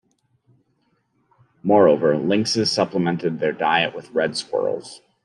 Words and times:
Moreover, 1.61 2.17
lynxes 2.17 2.71
supplemented 2.71 3.37
their 3.39 3.51
diet 3.51 3.93
with 3.95 4.09
red 4.09 4.35
squirrels. 4.35 4.99